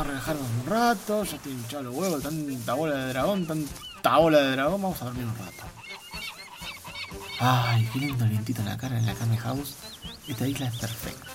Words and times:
a 0.00 0.04
relajarnos 0.04 0.46
un 0.62 0.66
rato. 0.66 1.24
Ya 1.24 1.36
estoy 1.36 1.52
hinchado 1.52 1.82
los 1.84 1.94
huevos, 1.94 2.22
tanta 2.22 2.74
bola 2.74 2.96
de 2.96 3.08
dragón, 3.08 3.46
tanta 3.46 4.16
bola 4.16 4.38
de 4.38 4.52
dragón. 4.52 4.82
Vamos 4.82 5.02
a 5.02 5.04
dormir 5.06 5.24
un 5.24 5.36
rato. 5.38 5.64
Ay, 7.40 7.88
qué 7.92 7.98
lindo 7.98 8.24
vientito 8.24 8.60
en 8.60 8.68
la 8.68 8.76
cara 8.76 8.98
en 8.98 9.06
la 9.06 9.14
Kame 9.14 9.36
House. 9.38 9.74
Esta 10.26 10.46
isla 10.46 10.66
es 10.66 10.76
perfecta. 10.76 11.26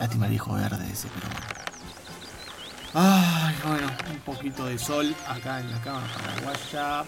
Lástima 0.00 0.26
el 0.26 0.32
hijo 0.32 0.54
verde 0.54 0.92
ese, 0.92 1.08
pero 1.14 1.26
bueno. 1.28 1.46
Ay, 2.94 3.56
bueno, 3.64 3.90
un 4.10 4.20
poquito 4.20 4.66
de 4.66 4.78
sol 4.78 5.14
acá 5.26 5.60
en 5.60 5.70
la 5.70 5.80
cama 5.80 6.02
paraguaya. 6.14 7.04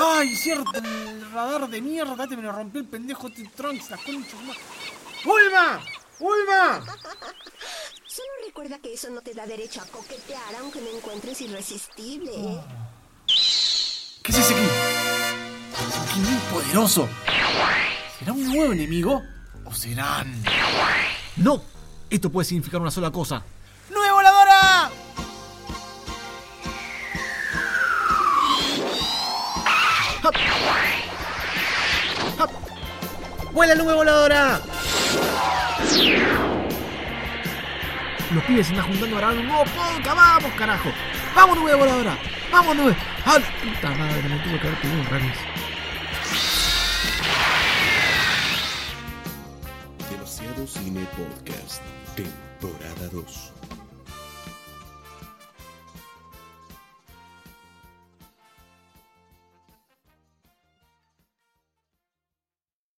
Ay, 0.00 0.36
cierto, 0.36 0.70
el 0.74 1.30
radar 1.32 1.68
de 1.68 1.80
mierda, 1.80 2.26
te 2.28 2.36
me 2.36 2.42
lo 2.42 2.52
rompió 2.52 2.80
el 2.80 2.86
pendejo 2.86 3.28
T-Trunks, 3.30 3.90
la 3.90 3.96
concha. 3.96 4.36
de 4.36 4.44
ma- 4.44 4.54
¡Ulma! 5.24 5.80
¡Ulma! 6.20 6.84
Solo 8.06 8.28
recuerda 8.46 8.78
que 8.78 8.94
eso 8.94 9.10
no 9.10 9.20
te 9.20 9.34
da 9.34 9.44
derecho 9.46 9.80
a 9.80 9.86
coquetear 9.86 10.54
aunque 10.60 10.80
me 10.80 10.90
encuentres 10.90 11.40
irresistible. 11.40 12.30
¿eh? 12.32 12.60
¿Qué 14.22 14.32
es 14.32 14.38
ese 14.38 14.54
aquí? 14.54 14.66
¡Qué 16.14 16.20
muy 16.20 16.38
poderoso! 16.52 17.08
¿Será 18.18 18.32
un 18.32 18.44
nuevo 18.52 18.72
enemigo? 18.72 19.22
¿O 19.64 19.74
serán...? 19.74 20.42
¡No! 21.36 21.62
Esto 22.10 22.30
puede 22.30 22.44
significar 22.46 22.80
una 22.80 22.90
sola 22.90 23.10
cosa. 23.10 23.44
¡Vuela 33.52 33.74
nube 33.74 33.94
voladora! 33.94 34.60
Los 38.30 38.44
pibes 38.44 38.66
se 38.66 38.72
están 38.74 38.86
juntando 38.88 39.16
a 39.16 39.20
grabar 39.20 39.38
un 39.38 39.46
nuevo 39.46 39.64
podcast. 39.64 40.16
¡Vamos, 40.16 40.52
carajo! 40.58 40.90
¡Vamos, 41.34 41.56
nube 41.58 41.74
voladora! 41.74 42.18
¡Vamos, 42.52 42.76
nube! 42.76 42.96
¡Ah, 43.24 43.38
puta 43.62 43.90
madre! 43.90 44.28
Me 44.28 44.38
tuve 44.40 44.60
que 44.60 44.66
haber 44.66 44.80
pedido 44.80 45.00
un 45.00 45.06
remis. 45.06 45.36
Demasiado 50.10 50.66
Cine 50.66 51.06
Podcast, 51.16 51.82
temporada 52.16 53.08
2. 53.12 53.52